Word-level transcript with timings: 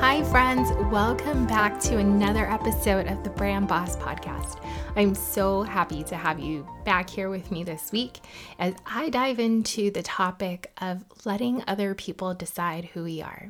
Hi, 0.00 0.22
friends. 0.22 0.70
Welcome 0.92 1.44
back 1.48 1.80
to 1.80 1.98
another 1.98 2.48
episode 2.48 3.08
of 3.08 3.24
the 3.24 3.30
Brand 3.30 3.66
Boss 3.66 3.96
Podcast. 3.96 4.64
I'm 4.94 5.12
so 5.12 5.62
happy 5.62 6.04
to 6.04 6.14
have 6.14 6.38
you 6.38 6.64
back 6.84 7.10
here 7.10 7.28
with 7.28 7.50
me 7.50 7.64
this 7.64 7.90
week 7.90 8.20
as 8.60 8.74
I 8.86 9.08
dive 9.08 9.40
into 9.40 9.90
the 9.90 10.04
topic 10.04 10.70
of 10.80 11.04
letting 11.24 11.64
other 11.66 11.96
people 11.96 12.32
decide 12.32 12.84
who 12.84 13.02
we 13.02 13.22
are. 13.22 13.48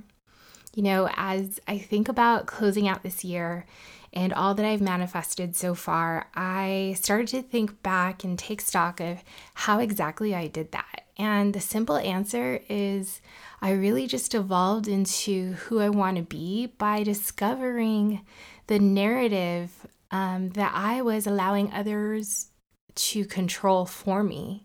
You 0.74 0.84
know, 0.84 1.10
as 1.16 1.60
I 1.68 1.76
think 1.76 2.08
about 2.08 2.46
closing 2.46 2.88
out 2.88 3.02
this 3.02 3.26
year 3.26 3.66
and 4.14 4.32
all 4.32 4.54
that 4.54 4.64
I've 4.64 4.80
manifested 4.80 5.54
so 5.54 5.74
far, 5.74 6.28
I 6.34 6.96
started 6.98 7.28
to 7.28 7.42
think 7.42 7.82
back 7.82 8.24
and 8.24 8.38
take 8.38 8.62
stock 8.62 9.00
of 9.00 9.22
how 9.52 9.80
exactly 9.80 10.34
I 10.34 10.46
did 10.46 10.72
that. 10.72 11.07
And 11.18 11.52
the 11.52 11.60
simple 11.60 11.96
answer 11.96 12.60
is 12.68 13.20
I 13.60 13.72
really 13.72 14.06
just 14.06 14.34
evolved 14.34 14.86
into 14.86 15.54
who 15.54 15.80
I 15.80 15.88
want 15.88 16.16
to 16.16 16.22
be 16.22 16.66
by 16.66 17.02
discovering 17.02 18.24
the 18.68 18.78
narrative 18.78 19.86
um, 20.10 20.50
that 20.50 20.72
I 20.74 21.02
was 21.02 21.26
allowing 21.26 21.72
others 21.72 22.50
to 22.94 23.24
control 23.24 23.84
for 23.84 24.22
me 24.22 24.64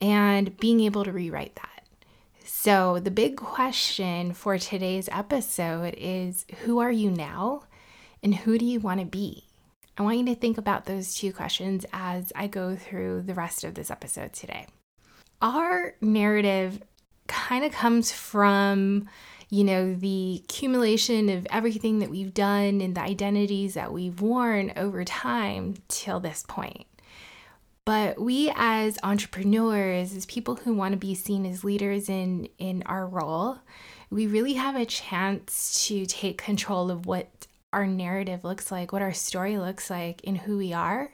and 0.00 0.56
being 0.58 0.80
able 0.80 1.04
to 1.04 1.12
rewrite 1.12 1.56
that. 1.56 1.70
So, 2.44 2.98
the 2.98 3.10
big 3.10 3.36
question 3.36 4.32
for 4.32 4.58
today's 4.58 5.08
episode 5.10 5.94
is 5.98 6.46
Who 6.62 6.78
are 6.78 6.92
you 6.92 7.10
now 7.10 7.64
and 8.22 8.34
who 8.34 8.56
do 8.56 8.64
you 8.64 8.80
want 8.80 9.00
to 9.00 9.06
be? 9.06 9.44
I 9.98 10.02
want 10.02 10.18
you 10.18 10.26
to 10.26 10.34
think 10.34 10.58
about 10.58 10.84
those 10.84 11.14
two 11.14 11.32
questions 11.32 11.86
as 11.92 12.32
I 12.34 12.46
go 12.46 12.76
through 12.76 13.22
the 13.22 13.34
rest 13.34 13.64
of 13.64 13.74
this 13.74 13.90
episode 13.90 14.32
today. 14.32 14.66
Our 15.42 15.94
narrative 16.00 16.82
kind 17.26 17.64
of 17.64 17.72
comes 17.72 18.12
from 18.12 19.08
you 19.48 19.62
know, 19.62 19.94
the 19.94 20.42
accumulation 20.44 21.28
of 21.28 21.46
everything 21.50 22.00
that 22.00 22.10
we've 22.10 22.34
done 22.34 22.80
and 22.80 22.96
the 22.96 23.00
identities 23.00 23.74
that 23.74 23.92
we've 23.92 24.20
worn 24.20 24.72
over 24.76 25.04
time 25.04 25.74
till 25.88 26.18
this 26.18 26.44
point. 26.48 26.86
But 27.84 28.20
we 28.20 28.52
as 28.56 28.98
entrepreneurs, 29.04 30.12
as 30.12 30.26
people 30.26 30.56
who 30.56 30.74
want 30.74 30.92
to 30.92 30.98
be 30.98 31.14
seen 31.14 31.46
as 31.46 31.62
leaders 31.62 32.08
in 32.08 32.48
in 32.58 32.82
our 32.86 33.06
role, 33.06 33.58
we 34.10 34.26
really 34.26 34.54
have 34.54 34.74
a 34.74 34.84
chance 34.84 35.86
to 35.86 36.06
take 36.06 36.38
control 36.38 36.90
of 36.90 37.06
what 37.06 37.46
our 37.72 37.86
narrative 37.86 38.42
looks 38.42 38.72
like, 38.72 38.92
what 38.92 39.02
our 39.02 39.12
story 39.12 39.58
looks 39.58 39.88
like, 39.88 40.20
and 40.26 40.38
who 40.38 40.58
we 40.58 40.72
are 40.72 41.12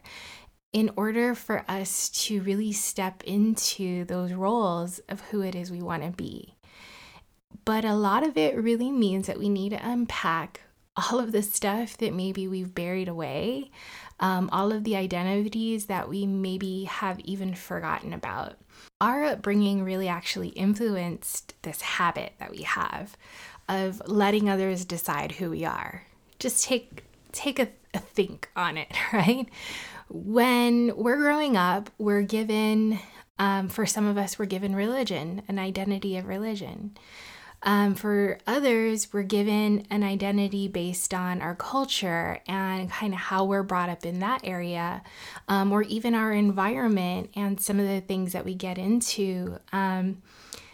in 0.72 0.91
order 0.97 1.34
for 1.34 1.65
us 1.69 2.09
to 2.09 2.41
really 2.43 2.72
step 2.72 3.22
into 3.25 4.05
those 4.05 4.33
roles 4.33 5.00
of 5.09 5.21
who 5.22 5.43
it 5.43 5.55
is 5.55 5.71
we 5.71 5.83
want 5.83 6.03
to 6.03 6.10
be. 6.10 6.55
But 7.65 7.84
a 7.84 7.94
lot 7.94 8.27
of 8.27 8.37
it 8.37 8.56
really 8.56 8.91
means 8.91 9.27
that 9.27 9.38
we 9.38 9.49
need 9.49 9.71
to 9.71 9.88
unpack 9.88 10.61
all 10.97 11.19
of 11.19 11.32
the 11.32 11.43
stuff 11.43 11.97
that 11.99 12.15
maybe 12.15 12.49
we've 12.49 12.75
buried 12.75 13.09
away, 13.09 13.71
um, 14.21 14.49
all 14.53 14.72
of 14.72 14.84
the 14.84 14.97
identities 14.97 15.87
that 15.87 16.09
we 16.09 16.27
maybe 16.27 16.84
have 16.84 17.21
even 17.21 17.55
forgotten 17.55 18.12
about. 18.12 18.56
Our 19.00 19.25
upbringing 19.25 19.84
really 19.84 20.09
actually 20.09 20.49
influenced 20.49 21.55
this 21.62 21.81
habit 21.81 22.34
that 22.38 22.50
we 22.50 22.62
have 22.62 23.16
of 23.69 24.03
letting 24.06 24.49
others 24.49 24.84
decide 24.84 25.32
who 25.32 25.50
we 25.50 25.65
are. 25.65 26.06
Just 26.38 26.65
take 26.65 27.05
take 27.32 27.59
a, 27.59 27.69
a 27.94 27.99
think 27.99 28.50
on 28.55 28.77
it, 28.77 28.93
right? 29.12 29.49
When 30.08 30.96
we're 30.96 31.16
growing 31.16 31.56
up, 31.56 31.90
we're 31.98 32.22
given, 32.22 32.98
um, 33.38 33.68
for 33.68 33.86
some 33.86 34.06
of 34.06 34.18
us, 34.18 34.38
we're 34.38 34.46
given 34.46 34.74
religion, 34.74 35.42
an 35.48 35.58
identity 35.58 36.16
of 36.16 36.26
religion. 36.26 36.96
Um, 37.64 37.94
for 37.94 38.38
others, 38.46 39.12
we're 39.12 39.22
given 39.22 39.86
an 39.88 40.02
identity 40.02 40.66
based 40.66 41.14
on 41.14 41.40
our 41.40 41.54
culture 41.54 42.40
and 42.48 42.90
kind 42.90 43.12
of 43.14 43.20
how 43.20 43.44
we're 43.44 43.62
brought 43.62 43.88
up 43.88 44.04
in 44.04 44.18
that 44.18 44.40
area, 44.42 45.02
um, 45.48 45.70
or 45.70 45.82
even 45.82 46.14
our 46.14 46.32
environment 46.32 47.30
and 47.36 47.60
some 47.60 47.78
of 47.78 47.86
the 47.86 48.00
things 48.00 48.32
that 48.32 48.44
we 48.44 48.54
get 48.54 48.78
into. 48.78 49.58
Um, 49.72 50.22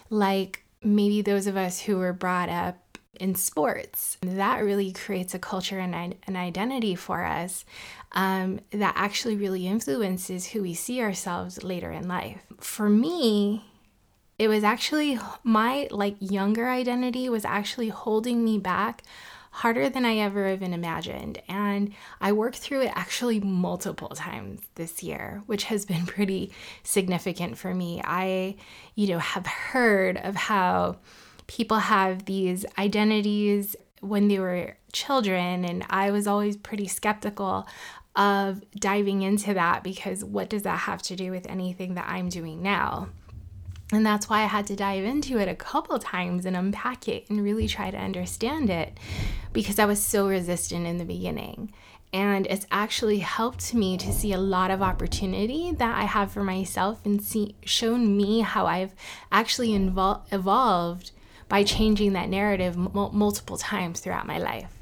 like 0.08 0.64
maybe 0.82 1.20
those 1.20 1.46
of 1.46 1.56
us 1.56 1.80
who 1.80 1.98
were 1.98 2.14
brought 2.14 2.48
up 2.48 2.88
in 3.20 3.34
sports. 3.34 4.16
That 4.22 4.64
really 4.64 4.92
creates 4.92 5.34
a 5.34 5.38
culture 5.38 5.78
and 5.78 6.16
an 6.26 6.36
identity 6.36 6.94
for 6.94 7.24
us 7.24 7.64
um, 8.12 8.60
that 8.70 8.94
actually 8.96 9.36
really 9.36 9.66
influences 9.66 10.46
who 10.48 10.62
we 10.62 10.74
see 10.74 11.00
ourselves 11.00 11.62
later 11.62 11.90
in 11.90 12.08
life. 12.08 12.40
For 12.60 12.88
me, 12.88 13.64
it 14.38 14.48
was 14.48 14.64
actually 14.64 15.18
my 15.42 15.88
like 15.90 16.16
younger 16.20 16.68
identity 16.68 17.28
was 17.28 17.44
actually 17.44 17.88
holding 17.88 18.44
me 18.44 18.58
back 18.58 19.02
harder 19.50 19.88
than 19.88 20.04
I 20.04 20.18
ever 20.18 20.48
even 20.48 20.72
imagined. 20.72 21.42
And 21.48 21.92
I 22.20 22.30
worked 22.30 22.58
through 22.58 22.82
it 22.82 22.92
actually 22.94 23.40
multiple 23.40 24.10
times 24.10 24.60
this 24.76 25.02
year, 25.02 25.42
which 25.46 25.64
has 25.64 25.84
been 25.84 26.06
pretty 26.06 26.52
significant 26.84 27.58
for 27.58 27.74
me. 27.74 28.00
I, 28.04 28.56
you 28.94 29.08
know, 29.08 29.18
have 29.18 29.46
heard 29.46 30.16
of 30.18 30.36
how 30.36 30.98
people 31.48 31.78
have 31.78 32.26
these 32.26 32.64
identities 32.78 33.75
when 34.00 34.28
they 34.28 34.38
were 34.38 34.76
children, 34.92 35.64
and 35.64 35.84
I 35.91 36.12
was 36.12 36.28
always 36.28 36.56
pretty 36.56 36.86
skeptical 36.86 37.66
of 38.14 38.62
diving 38.78 39.22
into 39.22 39.54
that 39.54 39.82
because 39.82 40.25
what 40.25 40.48
does 40.48 40.62
that 40.62 40.81
have 40.81 41.03
to 41.03 41.16
do 41.16 41.32
with 41.32 41.47
anything 41.47 41.94
that 41.94 42.08
I'm 42.08 42.28
doing 42.28 42.62
now? 42.62 43.08
And 43.91 44.04
that's 44.04 44.28
why 44.28 44.42
I 44.42 44.47
had 44.47 44.66
to 44.66 44.76
dive 44.76 45.04
into 45.04 45.38
it 45.38 45.48
a 45.48 45.54
couple 45.54 45.98
times 45.98 46.44
and 46.44 46.56
unpack 46.56 47.08
it 47.08 47.31
and 47.31 47.42
really 47.42 47.66
try 47.66 47.91
to 47.91 47.97
understand 47.97 48.69
it 48.69 48.98
because 49.53 49.78
I 49.78 49.87
was 49.87 50.03
so 50.03 50.28
resistant 50.28 50.87
in 50.87 50.98
the 50.98 51.04
beginning. 51.04 51.72
And 52.12 52.47
it's 52.47 52.66
actually 52.70 53.19
helped 53.19 53.72
me 53.75 53.97
to 53.98 54.12
see 54.12 54.32
a 54.32 54.38
lot 54.38 54.70
of 54.70 54.82
opportunity 54.82 55.72
that 55.72 55.97
I 55.97 56.04
have 56.04 56.32
for 56.32 56.44
myself 56.44 57.04
and 57.04 57.22
see 57.22 57.54
shown 57.64 58.16
me 58.16 58.41
how 58.41 58.66
I've 58.66 58.94
actually 59.31 59.75
evolved 59.75 61.12
by 61.48 61.64
changing 61.64 62.12
that 62.12 62.28
narrative 62.28 62.75
m- 62.76 62.91
multiple 63.12 63.56
times 63.56 64.00
throughout 64.00 64.26
my 64.26 64.38
life. 64.38 64.72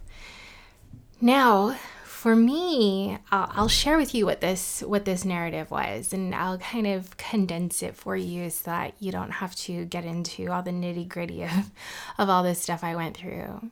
Now, 1.20 1.76
for 2.04 2.34
me, 2.34 3.18
uh, 3.30 3.46
I'll 3.50 3.68
share 3.68 3.96
with 3.96 4.14
you 4.14 4.26
what 4.26 4.40
this 4.40 4.82
what 4.82 5.04
this 5.04 5.24
narrative 5.24 5.70
was, 5.70 6.12
and 6.12 6.34
I'll 6.34 6.58
kind 6.58 6.86
of 6.86 7.16
condense 7.16 7.82
it 7.82 7.94
for 7.94 8.16
you 8.16 8.50
so 8.50 8.70
that 8.70 8.94
you 8.98 9.12
don't 9.12 9.30
have 9.30 9.54
to 9.56 9.84
get 9.84 10.04
into 10.04 10.50
all 10.50 10.62
the 10.62 10.72
nitty 10.72 11.08
gritty 11.08 11.44
of 11.44 11.70
of 12.18 12.28
all 12.28 12.42
this 12.42 12.60
stuff 12.60 12.82
I 12.82 12.96
went 12.96 13.16
through. 13.16 13.70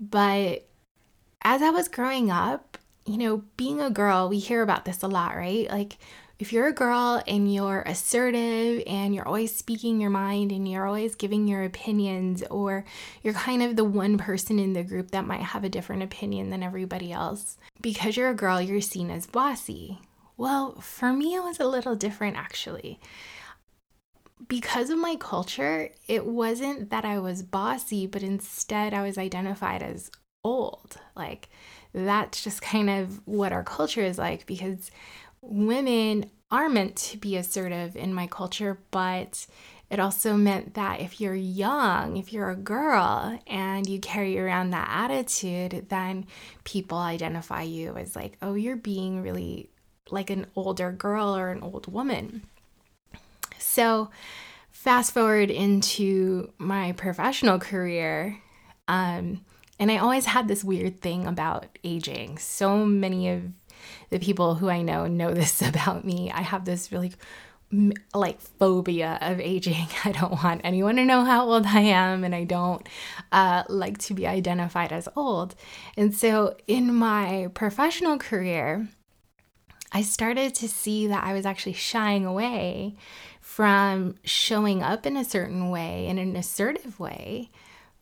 But 0.00 0.66
as 1.42 1.60
I 1.60 1.70
was 1.70 1.88
growing 1.88 2.30
up, 2.30 2.78
you 3.04 3.18
know, 3.18 3.44
being 3.56 3.80
a 3.80 3.90
girl, 3.90 4.28
we 4.28 4.38
hear 4.38 4.62
about 4.62 4.84
this 4.84 5.02
a 5.02 5.08
lot, 5.08 5.36
right? 5.36 5.68
Like 5.70 5.98
if 6.38 6.52
you're 6.52 6.68
a 6.68 6.72
girl 6.72 7.20
and 7.26 7.52
you're 7.52 7.82
assertive 7.82 8.82
and 8.86 9.14
you're 9.14 9.26
always 9.26 9.54
speaking 9.54 10.00
your 10.00 10.10
mind 10.10 10.52
and 10.52 10.68
you're 10.68 10.86
always 10.86 11.16
giving 11.16 11.48
your 11.48 11.64
opinions, 11.64 12.44
or 12.50 12.84
you're 13.22 13.34
kind 13.34 13.62
of 13.62 13.74
the 13.74 13.84
one 13.84 14.18
person 14.18 14.58
in 14.58 14.72
the 14.72 14.84
group 14.84 15.10
that 15.10 15.26
might 15.26 15.40
have 15.40 15.64
a 15.64 15.68
different 15.68 16.02
opinion 16.02 16.50
than 16.50 16.62
everybody 16.62 17.10
else, 17.12 17.56
because 17.80 18.16
you're 18.16 18.30
a 18.30 18.34
girl, 18.34 18.60
you're 18.60 18.80
seen 18.80 19.10
as 19.10 19.26
bossy. 19.26 19.98
Well, 20.36 20.80
for 20.80 21.12
me, 21.12 21.34
it 21.34 21.42
was 21.42 21.58
a 21.58 21.66
little 21.66 21.96
different 21.96 22.36
actually. 22.36 23.00
Because 24.46 24.90
of 24.90 24.98
my 24.98 25.16
culture, 25.16 25.90
it 26.06 26.24
wasn't 26.24 26.90
that 26.90 27.04
I 27.04 27.18
was 27.18 27.42
bossy, 27.42 28.06
but 28.06 28.22
instead 28.22 28.94
I 28.94 29.02
was 29.02 29.18
identified 29.18 29.82
as 29.82 30.12
old. 30.44 30.98
Like, 31.16 31.48
that's 31.92 32.44
just 32.44 32.62
kind 32.62 32.88
of 32.88 33.20
what 33.26 33.52
our 33.52 33.64
culture 33.64 34.02
is 34.02 34.16
like 34.16 34.46
because 34.46 34.92
women 35.40 36.30
are 36.50 36.68
meant 36.68 36.96
to 36.96 37.18
be 37.18 37.36
assertive 37.36 37.96
in 37.96 38.14
my 38.14 38.26
culture, 38.26 38.78
but 38.90 39.46
it 39.90 40.00
also 40.00 40.36
meant 40.36 40.74
that 40.74 41.00
if 41.00 41.20
you're 41.20 41.34
young, 41.34 42.16
if 42.16 42.32
you're 42.32 42.50
a 42.50 42.56
girl 42.56 43.38
and 43.46 43.88
you 43.88 44.00
carry 44.00 44.38
around 44.38 44.70
that 44.70 44.88
attitude, 44.90 45.86
then 45.88 46.26
people 46.64 46.98
identify 46.98 47.62
you 47.62 47.96
as 47.96 48.14
like, 48.14 48.36
oh, 48.42 48.54
you're 48.54 48.76
being 48.76 49.22
really 49.22 49.70
like 50.10 50.30
an 50.30 50.46
older 50.56 50.92
girl 50.92 51.34
or 51.36 51.50
an 51.50 51.62
old 51.62 51.90
woman. 51.90 52.42
So, 53.58 54.10
fast 54.70 55.12
forward 55.12 55.50
into 55.50 56.52
my 56.58 56.92
professional 56.92 57.58
career, 57.58 58.38
um, 58.88 59.44
and 59.78 59.90
I 59.90 59.98
always 59.98 60.26
had 60.26 60.48
this 60.48 60.64
weird 60.64 61.00
thing 61.00 61.26
about 61.26 61.66
aging. 61.84 62.38
So 62.38 62.84
many 62.84 63.30
of 63.30 63.42
the 64.10 64.18
people 64.18 64.54
who 64.56 64.68
I 64.68 64.82
know 64.82 65.06
know 65.06 65.32
this 65.34 65.62
about 65.68 66.04
me. 66.04 66.30
I 66.30 66.42
have 66.42 66.64
this 66.64 66.92
really 66.92 67.12
like 68.14 68.40
phobia 68.40 69.18
of 69.20 69.40
aging. 69.40 69.88
I 70.04 70.12
don't 70.12 70.42
want 70.42 70.62
anyone 70.64 70.96
to 70.96 71.04
know 71.04 71.24
how 71.24 71.44
old 71.44 71.66
I 71.66 71.80
am, 71.80 72.24
and 72.24 72.34
I 72.34 72.44
don't 72.44 72.86
uh, 73.32 73.64
like 73.68 73.98
to 73.98 74.14
be 74.14 74.26
identified 74.26 74.92
as 74.92 75.08
old. 75.16 75.54
And 75.96 76.14
so, 76.14 76.56
in 76.66 76.94
my 76.94 77.48
professional 77.54 78.18
career, 78.18 78.88
I 79.92 80.02
started 80.02 80.54
to 80.56 80.68
see 80.68 81.06
that 81.06 81.24
I 81.24 81.32
was 81.32 81.46
actually 81.46 81.72
shying 81.74 82.26
away 82.26 82.96
from 83.40 84.16
showing 84.24 84.82
up 84.82 85.06
in 85.06 85.16
a 85.16 85.24
certain 85.24 85.70
way, 85.70 86.06
in 86.06 86.18
an 86.18 86.36
assertive 86.36 87.00
way, 87.00 87.50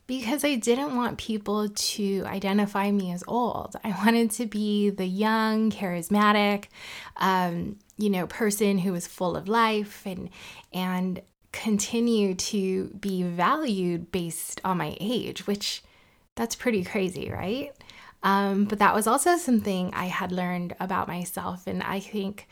because 0.07 0.45
I 0.45 0.55
didn't 0.55 0.95
want 0.95 1.19
people 1.19 1.69
to 1.69 2.23
identify 2.27 2.91
me 2.91 3.13
as 3.13 3.25
old. 3.27 3.75
I 3.83 3.91
wanted 4.05 4.31
to 4.33 4.47
be 4.47 4.91
the 4.91 5.07
young, 5.07 5.71
charismatic, 5.71 6.67
um, 7.17 7.79
you 7.99 8.11
know, 8.11 8.27
person 8.27 8.79
who 8.79 8.93
was 8.93 9.07
full 9.07 9.37
of 9.37 9.49
life 9.49 10.03
and 10.07 10.31
and 10.73 11.23
continue 11.53 12.35
to 12.35 12.89
be 13.01 13.23
valued 13.23 14.13
based 14.13 14.61
on 14.65 14.79
my 14.79 14.97
age, 15.01 15.47
which 15.47 15.83
that's 16.35 16.55
pretty 16.55 16.85
crazy, 16.85 17.31
right? 17.31 17.73
Um, 18.23 18.65
but 18.65 18.79
that 18.79 18.95
was 18.95 19.07
also 19.07 19.37
something 19.37 19.93
I 19.95 20.07
had 20.07 20.33
learned 20.33 20.75
about 20.81 21.09
myself, 21.09 21.67
and 21.67 21.83
I 21.83 22.01
think 22.01 22.49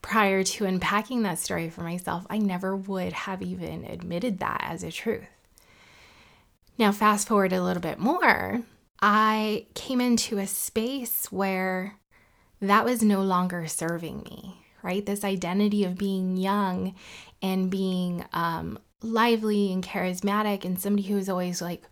prior 0.00 0.42
to 0.42 0.64
unpacking 0.64 1.22
that 1.22 1.38
story 1.38 1.70
for 1.70 1.82
myself, 1.82 2.26
I 2.28 2.38
never 2.38 2.76
would 2.76 3.12
have 3.12 3.40
even 3.42 3.84
admitted 3.84 4.38
that 4.40 4.60
as 4.64 4.82
a 4.82 4.90
truth. 4.90 5.28
Now, 6.78 6.92
fast 6.92 7.28
forward 7.28 7.52
a 7.52 7.62
little 7.62 7.82
bit 7.82 7.98
more, 7.98 8.62
I 9.00 9.66
came 9.74 10.00
into 10.00 10.38
a 10.38 10.46
space 10.46 11.30
where 11.30 11.98
that 12.60 12.84
was 12.84 13.02
no 13.02 13.22
longer 13.22 13.66
serving 13.66 14.22
me, 14.22 14.64
right? 14.82 15.04
This 15.04 15.24
identity 15.24 15.84
of 15.84 15.98
being 15.98 16.36
young 16.36 16.94
and 17.42 17.70
being 17.70 18.24
um, 18.32 18.78
lively 19.02 19.72
and 19.72 19.84
charismatic 19.84 20.64
and 20.64 20.80
somebody 20.80 21.08
who 21.08 21.16
was 21.16 21.28
always 21.28 21.60
like 21.60 21.82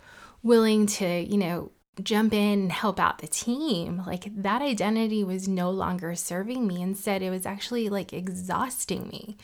willing 0.42 0.86
to, 0.86 1.06
you 1.06 1.36
know, 1.36 1.72
jump 2.04 2.32
in 2.32 2.60
and 2.60 2.72
help 2.72 2.98
out 2.98 3.18
the 3.18 3.26
team. 3.26 4.02
Like 4.06 4.24
that 4.42 4.62
identity 4.62 5.24
was 5.24 5.48
no 5.48 5.70
longer 5.70 6.14
serving 6.14 6.66
me. 6.66 6.82
Instead, 6.82 7.22
it 7.22 7.30
was 7.30 7.46
actually 7.46 7.88
like 7.88 8.12
exhausting 8.12 9.08
me 9.08 9.36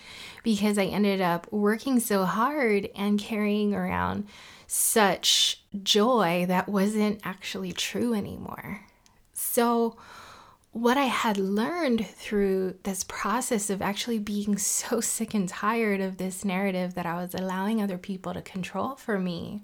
because 0.43 0.79
I 0.79 0.85
ended 0.85 1.21
up 1.21 1.51
working 1.53 2.01
so 2.01 2.25
hard 2.25 2.89
and 2.95 3.19
carrying 3.19 3.75
around 3.75 4.27
such 4.67 5.63
joy 5.83 6.45
that 6.49 6.69
wasn't 6.69 7.21
actually 7.25 7.73
true 7.73 8.15
anymore. 8.15 8.81
So, 9.33 9.97
what 10.73 10.99
I 10.99 11.05
had 11.05 11.39
learned 11.39 12.07
through 12.07 12.75
this 12.83 13.03
process 13.03 13.71
of 13.71 13.81
actually 13.81 14.19
being 14.19 14.59
so 14.59 15.01
sick 15.01 15.33
and 15.35 15.49
tired 15.49 16.01
of 16.01 16.19
this 16.19 16.45
narrative 16.45 16.95
that 16.95 17.07
I 17.07 17.15
was 17.15 17.35
allowing 17.35 17.81
other 17.81 17.99
people 17.99 18.35
to 18.35 18.43
control 18.43 18.97
for 18.97 19.19
me 19.19 19.63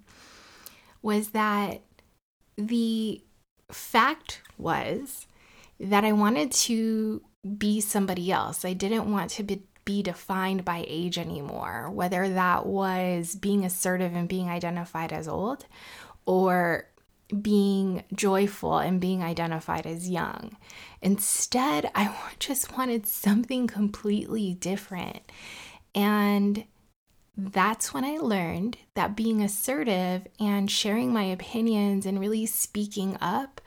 was 1.03 1.31
that 1.31 1.83
the 2.69 3.23
fact 3.71 4.43
was 4.59 5.27
that 5.81 6.05
I 6.05 6.13
wanted 6.13 6.53
to 6.53 7.23
be 7.59 7.81
somebody 7.81 8.31
else. 8.31 8.65
I 8.65 8.73
didn't 8.73 9.11
want 9.11 9.31
to 9.33 9.43
be, 9.43 9.63
be 9.85 10.03
defined 10.03 10.65
by 10.65 10.85
age 10.87 11.19
anymore, 11.19 11.91
whether 11.91 12.29
that 12.29 12.67
was 12.67 13.35
being 13.35 13.65
assertive 13.65 14.15
and 14.15 14.29
being 14.29 14.49
identified 14.49 15.13
as 15.13 15.27
old 15.27 15.67
or 16.25 16.87
being 17.41 18.05
joyful 18.15 18.79
and 18.79 19.01
being 19.01 19.23
identified 19.23 19.87
as 19.87 20.09
young. 20.09 20.57
Instead, 21.01 21.91
I 21.95 22.15
just 22.39 22.77
wanted 22.77 23.07
something 23.07 23.67
completely 23.67 24.55
different. 24.55 25.23
And 25.95 26.65
that's 27.37 27.95
when 27.95 28.05
I 28.05 28.19
learned 28.19 28.79
that 28.95 29.17
being 29.17 29.43
assertive 29.43 30.27
and 30.39 30.71
sharing 30.71 31.13
my 31.13 31.25
opinions 31.25 32.05
and 32.05 32.21
really 32.21 32.47
speaking 32.47 33.17
up, 33.21 33.61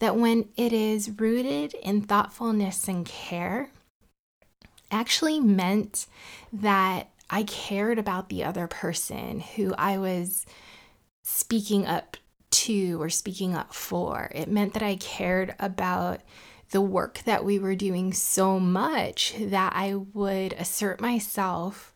that 0.00 0.16
when 0.16 0.48
it 0.56 0.72
is 0.72 1.10
rooted 1.10 1.74
in 1.74 2.02
thoughtfulness 2.02 2.88
and 2.88 3.06
care, 3.06 3.70
actually 4.90 5.40
meant 5.40 6.06
that 6.52 7.10
I 7.30 7.44
cared 7.44 7.98
about 7.98 8.28
the 8.28 8.44
other 8.44 8.66
person 8.66 9.40
who 9.40 9.74
I 9.78 9.98
was 9.98 10.44
speaking 11.22 11.86
up 11.86 12.16
to 12.50 13.00
or 13.00 13.08
speaking 13.10 13.54
up 13.54 13.72
for. 13.72 14.30
It 14.34 14.48
meant 14.48 14.74
that 14.74 14.82
I 14.82 14.96
cared 14.96 15.54
about 15.58 16.20
the 16.70 16.80
work 16.80 17.22
that 17.24 17.44
we 17.44 17.58
were 17.58 17.74
doing 17.74 18.12
so 18.12 18.58
much 18.58 19.34
that 19.38 19.72
I 19.74 19.94
would 19.94 20.52
assert 20.54 21.00
myself 21.00 21.93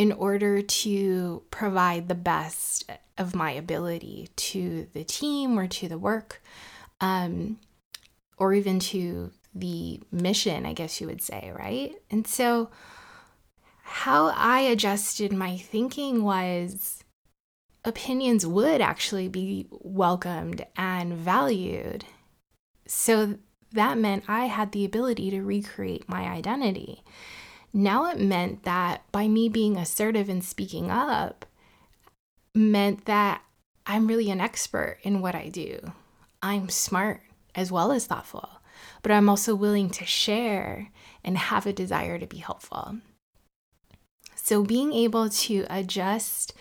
in 0.00 0.12
order 0.12 0.62
to 0.62 1.42
provide 1.50 2.08
the 2.08 2.14
best 2.14 2.90
of 3.18 3.34
my 3.34 3.50
ability 3.50 4.30
to 4.34 4.86
the 4.94 5.04
team 5.04 5.58
or 5.58 5.66
to 5.66 5.88
the 5.90 5.98
work, 5.98 6.42
um, 7.02 7.58
or 8.38 8.54
even 8.54 8.78
to 8.80 9.30
the 9.54 10.00
mission, 10.10 10.64
I 10.64 10.72
guess 10.72 11.02
you 11.02 11.06
would 11.06 11.20
say, 11.20 11.52
right? 11.54 11.94
And 12.10 12.26
so, 12.26 12.70
how 13.82 14.28
I 14.28 14.60
adjusted 14.60 15.34
my 15.34 15.58
thinking 15.58 16.24
was 16.24 17.04
opinions 17.84 18.46
would 18.46 18.80
actually 18.80 19.28
be 19.28 19.66
welcomed 19.70 20.64
and 20.78 21.12
valued. 21.12 22.06
So 22.86 23.36
that 23.72 23.98
meant 23.98 24.24
I 24.28 24.46
had 24.46 24.72
the 24.72 24.86
ability 24.86 25.30
to 25.32 25.42
recreate 25.42 26.08
my 26.08 26.22
identity. 26.22 27.04
Now 27.72 28.06
it 28.06 28.20
meant 28.20 28.64
that 28.64 29.02
by 29.12 29.28
me 29.28 29.48
being 29.48 29.76
assertive 29.76 30.28
and 30.28 30.44
speaking 30.44 30.90
up, 30.90 31.46
meant 32.54 33.04
that 33.04 33.42
I'm 33.86 34.06
really 34.06 34.30
an 34.30 34.40
expert 34.40 34.98
in 35.02 35.20
what 35.20 35.34
I 35.34 35.48
do. 35.48 35.92
I'm 36.42 36.68
smart 36.68 37.22
as 37.54 37.70
well 37.70 37.92
as 37.92 38.06
thoughtful, 38.06 38.48
but 39.02 39.12
I'm 39.12 39.28
also 39.28 39.54
willing 39.54 39.90
to 39.90 40.04
share 40.04 40.88
and 41.24 41.36
have 41.36 41.66
a 41.66 41.72
desire 41.72 42.18
to 42.18 42.26
be 42.26 42.38
helpful. 42.38 42.98
So, 44.34 44.64
being 44.64 44.92
able 44.92 45.28
to 45.28 45.66
adjust 45.68 46.54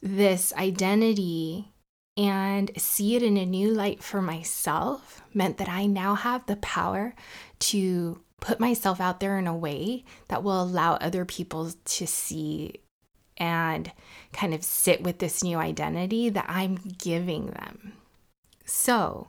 this 0.00 0.52
identity 0.54 1.72
and 2.16 2.70
see 2.76 3.14
it 3.14 3.22
in 3.22 3.36
a 3.36 3.46
new 3.46 3.70
light 3.70 4.02
for 4.02 4.20
myself 4.20 5.22
meant 5.32 5.58
that 5.58 5.68
I 5.68 5.86
now 5.86 6.14
have 6.14 6.46
the 6.46 6.56
power 6.56 7.14
to 7.60 8.20
put 8.40 8.60
myself 8.60 9.00
out 9.00 9.20
there 9.20 9.38
in 9.38 9.46
a 9.46 9.56
way 9.56 10.04
that 10.28 10.42
will 10.42 10.62
allow 10.62 10.94
other 10.94 11.24
people 11.24 11.72
to 11.84 12.06
see 12.06 12.80
and 13.36 13.90
kind 14.32 14.52
of 14.52 14.62
sit 14.62 15.02
with 15.02 15.18
this 15.18 15.42
new 15.42 15.56
identity 15.56 16.28
that 16.28 16.46
I'm 16.48 16.76
giving 16.98 17.46
them. 17.46 17.94
So, 18.66 19.28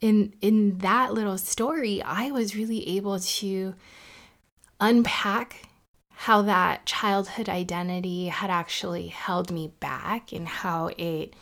in 0.00 0.34
in 0.40 0.78
that 0.78 1.12
little 1.12 1.38
story, 1.38 2.02
I 2.02 2.30
was 2.30 2.56
really 2.56 2.88
able 2.96 3.20
to 3.20 3.74
unpack 4.80 5.68
how 6.10 6.42
that 6.42 6.86
childhood 6.86 7.48
identity 7.48 8.28
had 8.28 8.50
actually 8.50 9.08
held 9.08 9.52
me 9.52 9.72
back 9.80 10.32
and 10.32 10.48
how 10.48 10.90
it 10.96 11.34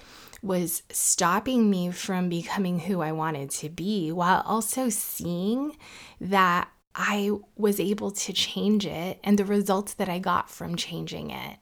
was 0.43 0.83
stopping 0.91 1.71
me 1.71 1.91
from 1.91 2.29
becoming 2.29 2.81
who 2.81 3.01
I 3.01 3.13
wanted 3.13 3.51
to 3.51 3.71
be 3.71 4.13
while 4.13 4.43
also 4.45 4.89
seeing 4.91 5.77
that 6.21 6.69
I 6.95 7.33
was 7.57 7.81
able 7.81 8.11
to 8.13 8.33
change 8.33 8.87
it 8.87 9.19
and 9.25 9.39
the 9.39 9.45
results 9.45 9.95
that 9.95 10.09
I 10.09 10.19
got 10.19 10.51
from 10.51 10.77
changing 10.77 11.31
it. 11.31 11.59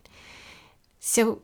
So, 1.00 1.42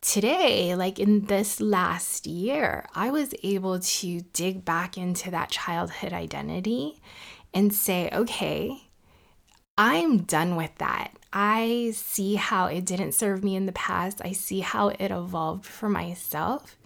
today, 0.00 0.74
like 0.74 0.98
in 0.98 1.26
this 1.26 1.60
last 1.60 2.26
year, 2.26 2.86
I 2.94 3.10
was 3.10 3.34
able 3.42 3.80
to 3.80 4.20
dig 4.32 4.64
back 4.64 4.98
into 4.98 5.30
that 5.30 5.50
childhood 5.50 6.12
identity 6.12 7.00
and 7.54 7.74
say, 7.74 8.10
okay, 8.12 8.82
I'm 9.78 10.24
done 10.24 10.56
with 10.56 10.74
that. 10.78 11.12
I 11.32 11.92
see 11.94 12.34
how 12.34 12.66
it 12.66 12.84
didn't 12.84 13.12
serve 13.12 13.42
me 13.42 13.56
in 13.56 13.64
the 13.66 13.72
past. 13.72 14.20
I 14.22 14.32
see 14.32 14.60
how 14.60 14.88
it 14.88 15.10
evolved 15.10 15.64
for 15.64 15.88
myself, 15.88 16.76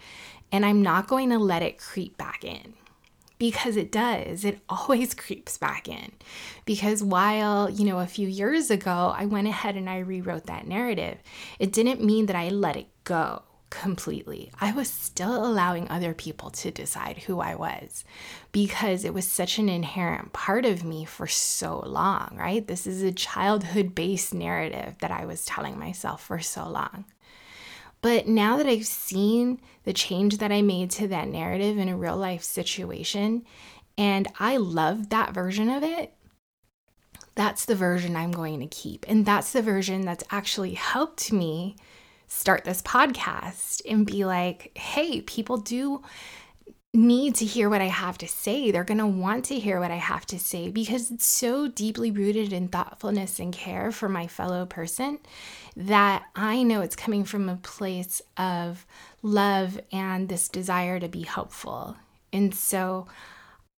and 0.52 0.64
I'm 0.64 0.82
not 0.82 1.08
going 1.08 1.30
to 1.30 1.38
let 1.38 1.62
it 1.62 1.78
creep 1.78 2.16
back 2.16 2.44
in 2.44 2.74
because 3.38 3.76
it 3.76 3.92
does. 3.92 4.44
It 4.44 4.60
always 4.68 5.14
creeps 5.14 5.58
back 5.58 5.88
in. 5.88 6.12
Because 6.64 7.02
while, 7.02 7.70
you 7.70 7.84
know, 7.84 7.98
a 7.98 8.06
few 8.06 8.28
years 8.28 8.70
ago, 8.70 9.14
I 9.16 9.26
went 9.26 9.48
ahead 9.48 9.76
and 9.76 9.88
I 9.88 9.98
rewrote 9.98 10.46
that 10.46 10.66
narrative, 10.66 11.18
it 11.58 11.72
didn't 11.72 12.02
mean 12.02 12.26
that 12.26 12.36
I 12.36 12.48
let 12.48 12.76
it 12.76 12.88
go 13.04 13.42
completely. 13.70 14.50
I 14.60 14.72
was 14.72 14.88
still 14.88 15.44
allowing 15.44 15.88
other 15.88 16.14
people 16.14 16.50
to 16.50 16.70
decide 16.70 17.18
who 17.18 17.40
I 17.40 17.54
was 17.56 18.04
because 18.52 19.04
it 19.04 19.12
was 19.12 19.26
such 19.26 19.58
an 19.58 19.68
inherent 19.68 20.32
part 20.32 20.64
of 20.64 20.84
me 20.84 21.04
for 21.04 21.26
so 21.26 21.80
long, 21.80 22.36
right? 22.38 22.66
This 22.66 22.86
is 22.86 23.02
a 23.02 23.12
childhood 23.12 23.94
based 23.94 24.32
narrative 24.32 24.94
that 25.00 25.10
I 25.10 25.26
was 25.26 25.44
telling 25.44 25.78
myself 25.78 26.22
for 26.24 26.38
so 26.40 26.68
long. 26.68 27.04
But 28.06 28.28
now 28.28 28.56
that 28.58 28.68
I've 28.68 28.86
seen 28.86 29.60
the 29.82 29.92
change 29.92 30.38
that 30.38 30.52
I 30.52 30.62
made 30.62 30.92
to 30.92 31.08
that 31.08 31.26
narrative 31.26 31.76
in 31.76 31.88
a 31.88 31.96
real 31.96 32.16
life 32.16 32.44
situation, 32.44 33.44
and 33.98 34.28
I 34.38 34.58
love 34.58 35.08
that 35.08 35.34
version 35.34 35.68
of 35.68 35.82
it, 35.82 36.14
that's 37.34 37.64
the 37.64 37.74
version 37.74 38.14
I'm 38.14 38.30
going 38.30 38.60
to 38.60 38.68
keep. 38.68 39.04
And 39.08 39.26
that's 39.26 39.50
the 39.50 39.60
version 39.60 40.02
that's 40.02 40.22
actually 40.30 40.74
helped 40.74 41.32
me 41.32 41.74
start 42.28 42.62
this 42.62 42.80
podcast 42.80 43.82
and 43.90 44.06
be 44.06 44.24
like, 44.24 44.70
hey, 44.78 45.22
people 45.22 45.56
do 45.56 46.04
need 46.96 47.34
to 47.36 47.44
hear 47.44 47.68
what 47.68 47.80
I 47.80 47.86
have 47.86 48.18
to 48.18 48.28
say. 48.28 48.70
They're 48.70 48.84
going 48.84 48.98
to 48.98 49.06
want 49.06 49.44
to 49.46 49.58
hear 49.58 49.78
what 49.78 49.90
I 49.90 49.96
have 49.96 50.26
to 50.26 50.38
say 50.38 50.70
because 50.70 51.10
it's 51.10 51.26
so 51.26 51.68
deeply 51.68 52.10
rooted 52.10 52.52
in 52.52 52.68
thoughtfulness 52.68 53.38
and 53.38 53.52
care 53.52 53.92
for 53.92 54.08
my 54.08 54.26
fellow 54.26 54.66
person 54.66 55.18
that 55.76 56.24
I 56.34 56.62
know 56.62 56.80
it's 56.80 56.96
coming 56.96 57.24
from 57.24 57.48
a 57.48 57.56
place 57.56 58.22
of 58.36 58.86
love 59.22 59.78
and 59.92 60.28
this 60.28 60.48
desire 60.48 60.98
to 60.98 61.08
be 61.08 61.22
helpful. 61.22 61.96
And 62.32 62.54
so 62.54 63.06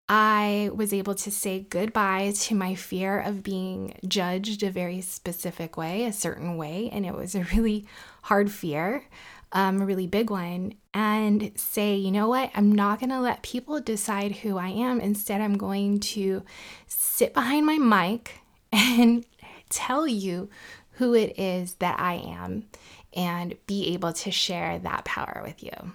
I 0.09 0.71
was 0.75 0.95
able 0.95 1.15
to 1.17 1.31
say 1.31 1.67
goodbye 1.69 2.33
to 2.35 2.55
my 2.55 2.75
fear 2.75 3.21
of 3.21 3.43
being 3.43 3.95
judged 4.07 4.63
a 4.63 4.71
very 4.71 5.03
specific 5.03 5.77
way, 5.77 6.05
a 6.05 6.13
certain 6.13 6.57
way. 6.57 6.89
And 6.91 7.05
it 7.05 7.15
was 7.15 7.35
a 7.35 7.45
really 7.55 7.87
hard 8.23 8.51
fear, 8.51 9.05
um, 9.53 9.81
a 9.81 9.87
really 9.87 10.07
big 10.07 10.31
one. 10.31 10.75
And 10.95 11.53
say, 11.57 11.95
you 11.95 12.11
know 12.11 12.29
what? 12.29 12.51
I'm 12.55 12.73
not 12.73 13.01
going 13.01 13.11
to 13.11 13.21
let 13.21 13.43
people 13.43 13.81
decide 13.81 14.37
who 14.37 14.59
I 14.59 14.69
am. 14.69 15.01
Instead, 15.01 15.41
I'm 15.41 15.57
going 15.57 16.01
to 16.01 16.43
sit 16.87 17.35
behind 17.35 17.67
my 17.67 17.79
mic 17.79 18.41
and 18.73 19.25
tell 19.71 20.07
you 20.07 20.49
who 20.93 21.15
it 21.15 21.39
is 21.39 21.75
that 21.75 22.01
I 22.01 22.15
am 22.15 22.67
and 23.15 23.57
be 23.67 23.95
able 23.95 24.13
to 24.13 24.31
share 24.31 24.79
that 24.81 25.05
power 25.05 25.43
with 25.45 25.63
you. 25.63 25.93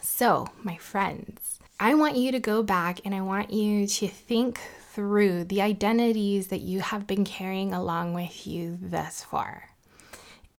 So, 0.00 0.48
my 0.62 0.76
friends, 0.76 1.58
I 1.78 1.94
want 1.94 2.16
you 2.16 2.32
to 2.32 2.40
go 2.40 2.62
back 2.62 3.00
and 3.04 3.14
I 3.14 3.20
want 3.20 3.52
you 3.52 3.86
to 3.86 4.08
think 4.08 4.60
through 4.92 5.44
the 5.44 5.62
identities 5.62 6.48
that 6.48 6.60
you 6.60 6.80
have 6.80 7.06
been 7.06 7.24
carrying 7.24 7.72
along 7.72 8.14
with 8.14 8.46
you 8.46 8.78
thus 8.80 9.24
far. 9.24 9.70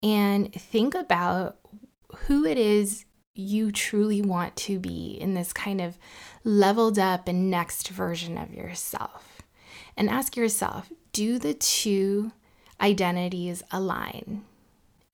And 0.03 0.53
think 0.53 0.95
about 0.95 1.59
who 2.27 2.45
it 2.45 2.59
is 2.59 3.05
you 3.35 3.73
truly 3.73 4.21
want 4.21 4.57
to 4.57 4.79
be 4.79 5.17
in 5.21 5.35
this 5.35 5.53
kind 5.53 5.81
of 5.81 5.99
leveled 6.45 6.99
up 6.99 7.29
and 7.29 7.51
next 7.51 7.89
version 7.89 8.37
of 8.37 8.53
yourself. 8.53 9.43
And 9.97 10.09
ask 10.09 10.37
yourself 10.37 10.91
do 11.13 11.39
the 11.39 11.55
two 11.55 12.33
identities 12.81 13.63
align? 13.71 14.45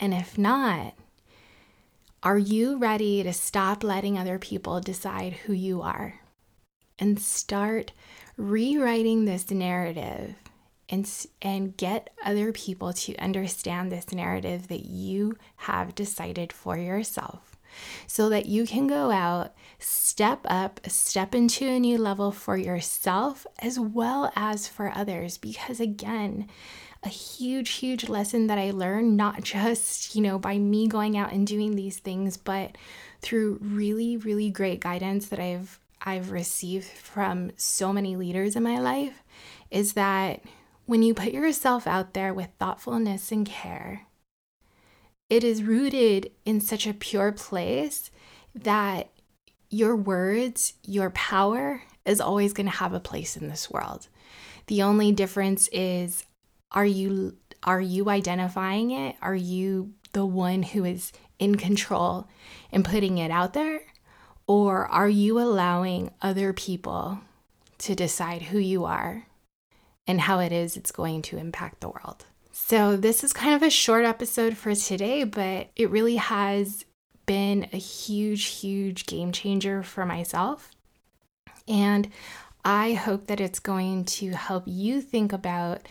And 0.00 0.14
if 0.14 0.38
not, 0.38 0.95
are 2.23 2.38
you 2.38 2.78
ready 2.78 3.23
to 3.23 3.33
stop 3.33 3.85
letting 3.85 4.19
other 4.19 4.38
people 4.38 4.81
decide 4.81 5.33
who 5.33 5.52
you 5.52 5.83
are 5.83 6.21
and 6.99 7.21
start 7.21 7.93
rewriting 8.37 9.25
this 9.25 9.50
narrative 9.50 10.35
and, 10.88 11.11
and 11.42 11.76
get 11.76 12.11
other 12.25 12.52
people 12.52 12.92
to 12.92 13.16
understand 13.16 13.90
this 13.90 14.12
narrative 14.12 14.68
that 14.68 14.85
you 14.85 15.37
have 15.57 15.95
decided 15.95 16.52
for 16.52 16.76
yourself 16.76 17.59
so 18.07 18.28
that 18.28 18.47
you 18.47 18.66
can 18.66 18.87
go 18.87 19.11
out, 19.11 19.54
step 19.78 20.40
up, 20.47 20.80
step 20.88 21.35
into 21.35 21.66
a 21.66 21.78
new 21.78 21.99
level 21.99 22.33
for 22.33 22.57
yourself 22.57 23.47
as 23.61 23.78
well 23.78 24.33
as 24.35 24.66
for 24.66 24.92
others. 24.95 25.38
Because 25.38 25.80
again, 25.80 26.49
a 27.02 27.09
huge, 27.09 27.71
huge 27.71 28.09
lesson 28.09 28.49
that 28.49 28.59
I 28.59 28.71
learned, 28.71 29.16
not 29.16 29.42
just, 29.42 30.14
you 30.14 30.23
know, 30.23 30.38
by 30.38 30.59
me 30.59 30.88
going 30.88 31.16
out 31.16 31.33
and 31.33 31.47
doing 31.47 31.76
these 31.76 31.99
things, 31.99 32.37
but 32.37 32.76
through 33.21 33.59
really, 33.61 34.16
really 34.16 34.50
great 34.50 34.80
guidance 34.80 35.28
that 35.28 35.40
I've 35.40 35.80
I've 36.00 36.30
received 36.30 36.87
from 36.87 37.50
so 37.57 37.92
many 37.92 38.14
leaders 38.14 38.54
in 38.54 38.62
my 38.62 38.78
life 38.78 39.25
is 39.68 39.95
that 39.95 40.40
when 40.88 41.02
you 41.02 41.12
put 41.12 41.35
yourself 41.35 41.87
out 41.87 42.14
there 42.14 42.33
with 42.33 42.49
thoughtfulness 42.59 43.30
and 43.30 43.45
care, 43.45 44.07
it 45.28 45.45
is 45.45 45.62
rooted 45.62 46.30
in 46.47 46.62
such 46.62 46.87
a 46.87 46.95
pure 46.95 47.30
place 47.30 48.11
that 48.54 49.11
your 49.68 49.95
words, 49.95 50.73
your 50.83 51.11
power 51.11 51.83
is 52.07 52.23
always 52.23 52.54
going 52.54 52.71
to 52.71 52.73
have 52.73 52.95
a 52.95 53.00
place 53.00 53.37
in 53.37 53.49
this 53.49 53.71
world. 53.71 54.09
The 54.68 54.80
only 54.80 55.12
difference 55.12 55.68
is 55.73 56.25
are 56.73 56.87
you 56.87 57.37
are 57.64 57.83
you 57.83 58.09
identifying 58.09 58.90
it? 58.90 59.16
Are 59.21 59.35
you 59.35 59.92
the 60.14 60.25
one 60.25 60.62
who 60.62 60.87
is 60.87 61.12
in 61.38 61.57
control 61.57 62.28
and 62.73 62.83
putting 62.83 63.18
it 63.18 63.30
out 63.30 63.52
there? 63.52 63.83
Or 64.47 64.87
are 64.87 65.11
you 65.11 65.38
allowing 65.38 66.12
other 66.23 66.54
people 66.54 67.21
to 67.76 67.95
decide 67.95 68.40
who 68.40 68.59
you 68.59 68.87
are 68.87 69.27
and 70.08 70.22
how 70.22 70.40
it 70.40 70.50
is 70.50 70.76
it's 70.76 70.90
going 70.90 71.22
to 71.22 71.38
impact 71.38 71.80
the 71.80 71.88
world? 71.88 72.24
So, 72.50 72.96
this 72.96 73.22
is 73.22 73.32
kind 73.32 73.54
of 73.54 73.62
a 73.62 73.70
short 73.70 74.04
episode 74.04 74.56
for 74.56 74.74
today, 74.74 75.22
but 75.22 75.68
it 75.76 75.90
really 75.90 76.16
has 76.16 76.84
been 77.26 77.68
a 77.72 77.76
huge, 77.76 78.46
huge 78.46 79.06
game 79.06 79.30
changer 79.30 79.82
for 79.82 80.04
myself. 80.04 80.72
And 81.68 82.08
I 82.64 82.94
hope 82.94 83.28
that 83.28 83.40
it's 83.40 83.60
going 83.60 84.06
to 84.06 84.30
help 84.30 84.64
you 84.66 85.00
think 85.00 85.32
about 85.32 85.86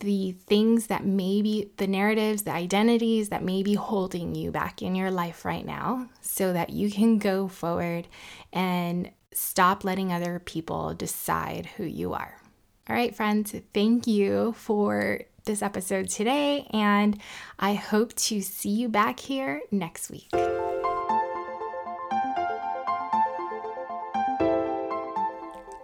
the 0.00 0.32
things 0.32 0.88
that 0.88 1.04
maybe 1.04 1.70
the 1.78 1.86
narratives, 1.86 2.42
the 2.42 2.52
identities 2.52 3.30
that 3.30 3.42
may 3.42 3.62
be 3.62 3.74
holding 3.74 4.34
you 4.34 4.50
back 4.50 4.82
in 4.82 4.94
your 4.94 5.10
life 5.10 5.44
right 5.44 5.64
now 5.64 6.08
so 6.20 6.52
that 6.52 6.70
you 6.70 6.90
can 6.90 7.18
go 7.18 7.48
forward 7.48 8.06
and 8.52 9.10
stop 9.32 9.84
letting 9.84 10.12
other 10.12 10.38
people 10.38 10.94
decide 10.94 11.66
who 11.76 11.84
you 11.84 12.12
are. 12.12 12.36
All 12.88 12.94
right, 12.94 13.14
friends, 13.14 13.52
thank 13.74 14.06
you 14.06 14.52
for 14.52 15.22
this 15.44 15.60
episode 15.60 16.08
today, 16.08 16.68
and 16.70 17.20
I 17.58 17.74
hope 17.74 18.14
to 18.14 18.40
see 18.40 18.68
you 18.68 18.88
back 18.88 19.18
here 19.18 19.60
next 19.72 20.08
week. 20.08 20.28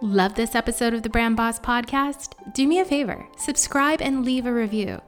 Love 0.01 0.35
this 0.35 0.55
episode 0.55 0.93
of 0.93 1.03
the 1.03 1.09
Brand 1.09 1.35
Boss 1.35 1.59
Podcast? 1.59 2.35
Do 2.53 2.65
me 2.67 2.79
a 2.79 2.85
favor, 2.85 3.27
subscribe 3.37 4.01
and 4.01 4.23
leave 4.23 4.45
a 4.45 4.53
review. 4.53 5.01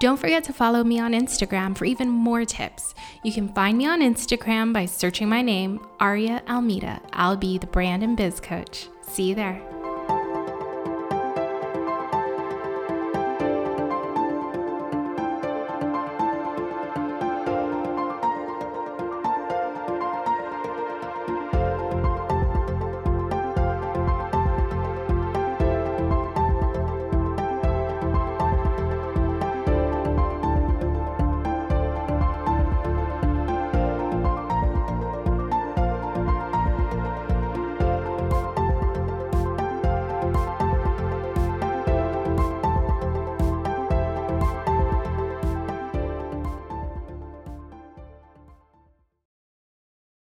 Don't 0.00 0.18
forget 0.18 0.44
to 0.44 0.52
follow 0.54 0.82
me 0.82 0.98
on 0.98 1.12
Instagram 1.12 1.76
for 1.76 1.84
even 1.84 2.08
more 2.08 2.44
tips. 2.46 2.94
You 3.22 3.32
can 3.32 3.52
find 3.52 3.76
me 3.76 3.86
on 3.86 4.00
Instagram 4.00 4.72
by 4.72 4.86
searching 4.86 5.28
my 5.28 5.42
name, 5.42 5.86
Aria 6.00 6.42
Almeida. 6.48 7.00
I'll 7.12 7.36
be 7.36 7.58
the 7.58 7.66
brand 7.66 8.02
and 8.02 8.16
biz 8.16 8.40
coach. 8.40 8.88
See 9.02 9.28
you 9.28 9.34
there. 9.34 9.71